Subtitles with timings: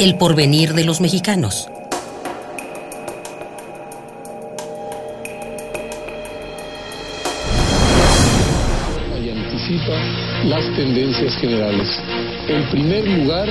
[0.00, 1.68] el porvenir de los mexicanos.
[9.22, 9.92] Y anticipa
[10.46, 11.86] las tendencias generales.
[12.48, 13.46] El primer lugar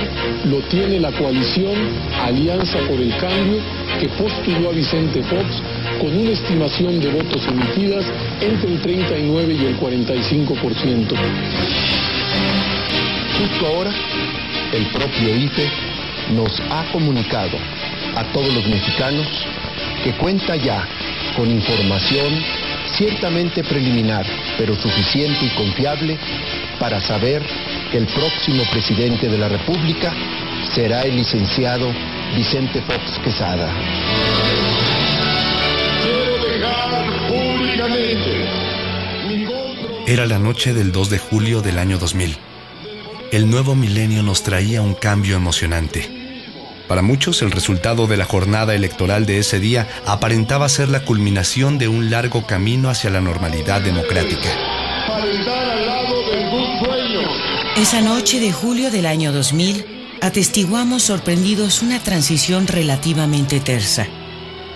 [0.46, 1.76] lo tiene la coalición
[2.20, 3.60] Alianza por el Cambio,
[4.00, 5.62] que postuló a Vicente Fox
[6.00, 8.04] con una estimación de votos emitidas
[8.40, 11.14] entre el 39 y el 45%.
[13.38, 13.92] Justo ahora,
[14.72, 15.89] el propio IFE
[16.30, 17.58] nos ha comunicado
[18.16, 19.26] a todos los mexicanos
[20.04, 20.86] que cuenta ya
[21.36, 22.42] con información
[22.96, 24.26] ciertamente preliminar,
[24.58, 26.18] pero suficiente y confiable
[26.78, 27.42] para saber
[27.90, 30.12] que el próximo presidente de la República
[30.74, 31.92] será el licenciado
[32.36, 33.72] Vicente Fox Quesada.
[40.06, 42.36] Era la noche del 2 de julio del año 2000.
[43.32, 46.19] El nuevo milenio nos traía un cambio emocionante.
[46.90, 51.78] Para muchos, el resultado de la jornada electoral de ese día aparentaba ser la culminación
[51.78, 54.48] de un largo camino hacia la normalidad democrática.
[57.76, 64.08] Esa noche de julio del año 2000, atestiguamos sorprendidos una transición relativamente tersa.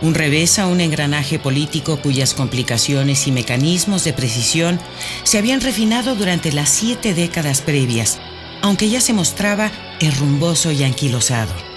[0.01, 4.79] Un revés a un engranaje político cuyas complicaciones y mecanismos de precisión
[5.25, 8.21] se habían refinado durante las siete décadas previas,
[8.63, 11.74] aunque ya se mostraba herrumboso y anquilosado.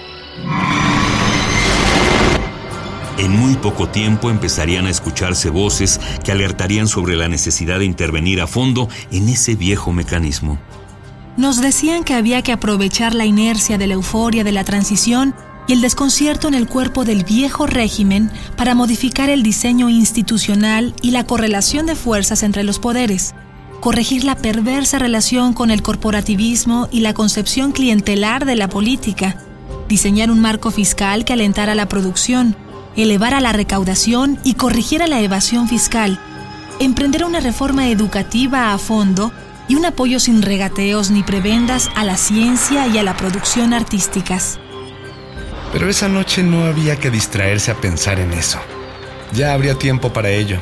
[3.18, 8.40] En muy poco tiempo empezarían a escucharse voces que alertarían sobre la necesidad de intervenir
[8.40, 10.58] a fondo en ese viejo mecanismo.
[11.36, 15.34] Nos decían que había que aprovechar la inercia de la euforia de la transición
[15.66, 21.10] y el desconcierto en el cuerpo del viejo régimen para modificar el diseño institucional y
[21.10, 23.34] la correlación de fuerzas entre los poderes,
[23.80, 29.36] corregir la perversa relación con el corporativismo y la concepción clientelar de la política,
[29.88, 32.54] diseñar un marco fiscal que alentara la producción,
[32.96, 36.20] elevara la recaudación y corrigiera la evasión fiscal,
[36.78, 39.32] emprender una reforma educativa a fondo
[39.66, 44.58] y un apoyo sin regateos ni prebendas a la ciencia y a la producción artísticas.
[45.72, 48.58] Pero esa noche no había que distraerse a pensar en eso.
[49.32, 50.58] Ya habría tiempo para ello,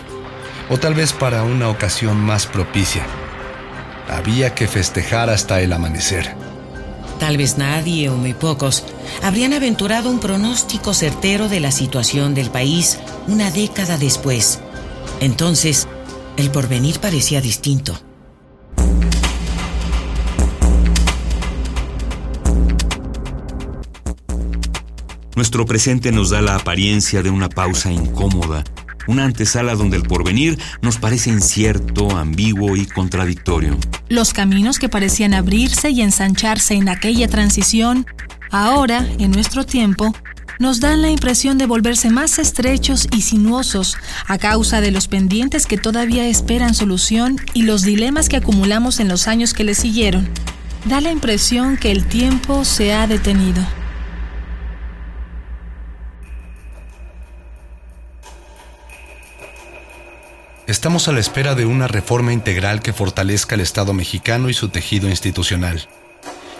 [0.68, 3.04] o tal vez para una ocasión más propicia.
[4.08, 6.45] Había que festejar hasta el amanecer.
[7.18, 8.84] Tal vez nadie o muy pocos
[9.22, 14.60] habrían aventurado un pronóstico certero de la situación del país una década después.
[15.20, 15.88] Entonces,
[16.36, 17.98] el porvenir parecía distinto.
[25.36, 28.64] Nuestro presente nos da la apariencia de una pausa incómoda,
[29.06, 33.76] una antesala donde el porvenir nos parece incierto, ambiguo y contradictorio.
[34.08, 38.06] Los caminos que parecían abrirse y ensancharse en aquella transición,
[38.50, 40.14] ahora, en nuestro tiempo,
[40.58, 45.66] nos dan la impresión de volverse más estrechos y sinuosos a causa de los pendientes
[45.66, 50.28] que todavía esperan solución y los dilemas que acumulamos en los años que le siguieron.
[50.86, 53.62] Da la impresión que el tiempo se ha detenido.
[60.66, 64.68] Estamos a la espera de una reforma integral que fortalezca el Estado mexicano y su
[64.68, 65.88] tejido institucional,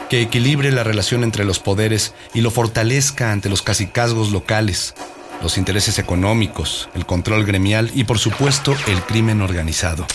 [0.08, 4.94] que equilibre la relación entre los poderes y lo fortalezca ante los cacicazgos locales,
[5.42, 10.06] los intereses económicos, el control gremial y por supuesto el crimen organizado.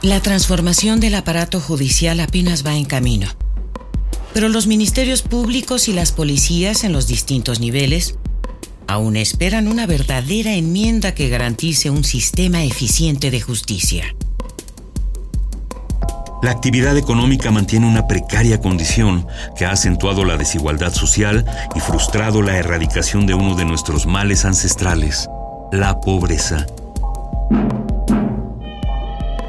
[0.00, 3.28] La transformación del aparato judicial apenas va en camino.
[4.32, 8.16] Pero los ministerios públicos y las policías en los distintos niveles
[8.94, 14.04] aún esperan una verdadera enmienda que garantice un sistema eficiente de justicia.
[16.42, 21.44] La actividad económica mantiene una precaria condición que ha acentuado la desigualdad social
[21.74, 25.28] y frustrado la erradicación de uno de nuestros males ancestrales,
[25.72, 26.66] la pobreza.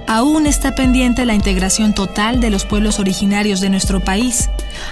[0.07, 4.49] Aún está pendiente la integración total de los pueblos originarios de nuestro país.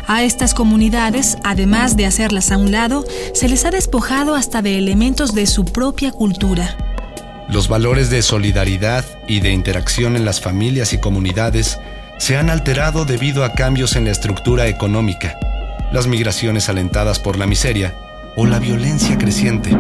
[0.08, 4.78] A estas comunidades, además de hacerlas a un lado, se les ha despojado hasta de
[4.78, 6.78] elementos de su propia cultura.
[7.50, 11.80] Los valores de solidaridad y de interacción en las familias y comunidades
[12.18, 15.38] se han alterado debido a cambios en la estructura económica,
[15.92, 17.94] las migraciones alentadas por la miseria
[18.36, 19.72] o la violencia creciente.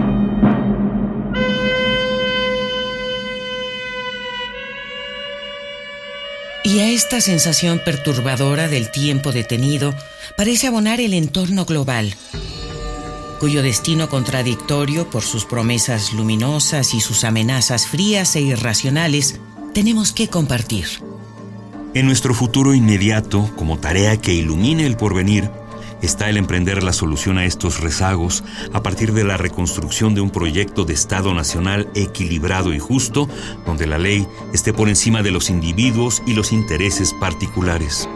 [6.73, 9.93] Y a esta sensación perturbadora del tiempo detenido
[10.35, 12.15] parece abonar el entorno global,
[13.39, 19.39] cuyo destino contradictorio por sus promesas luminosas y sus amenazas frías e irracionales
[19.75, 20.87] tenemos que compartir.
[21.93, 25.51] En nuestro futuro inmediato, como tarea que ilumine el porvenir,
[26.03, 30.29] está el emprender la solución a estos rezagos a partir de la reconstrucción de un
[30.29, 33.27] proyecto de Estado nacional equilibrado y justo,
[33.65, 38.07] donde la ley esté por encima de los individuos y los intereses particulares.